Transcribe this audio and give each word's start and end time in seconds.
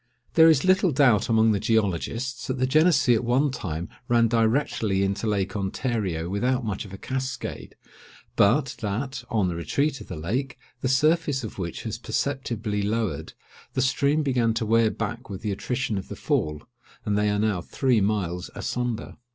There 0.33 0.49
is 0.49 0.65
little 0.65 0.91
doubt 0.91 1.29
among 1.29 1.51
the 1.51 1.59
geologists, 1.59 2.47
that 2.47 2.57
the 2.57 2.65
Genessee 2.65 3.13
at 3.13 3.23
one 3.23 3.51
time 3.51 3.87
ran 4.07 4.27
directly 4.27 5.03
into 5.03 5.27
Lake 5.27 5.55
Ontario 5.55 6.27
without 6.27 6.65
much 6.65 6.85
of 6.85 6.91
a 6.91 6.97
cascade, 6.97 7.75
but 8.35 8.75
that, 8.81 9.23
on 9.29 9.47
the 9.47 9.53
retreat 9.55 10.01
of 10.01 10.07
the 10.07 10.15
lake, 10.15 10.57
the 10.79 10.87
surface 10.89 11.43
of 11.43 11.59
which 11.59 11.83
has 11.83 11.99
perceptibly 11.99 12.81
lowered, 12.81 13.33
the 13.73 13.81
stream 13.83 14.23
began 14.23 14.55
to 14.55 14.65
wear 14.65 14.89
back 14.89 15.29
with 15.29 15.43
the 15.43 15.51
attrition 15.51 15.99
of 15.99 16.07
the 16.07 16.15
fall, 16.15 16.63
and 17.05 17.15
they 17.15 17.29
are 17.29 17.37
now 17.37 17.61
three 17.61 18.01
miles 18.01 18.49
asunder. 18.55 19.17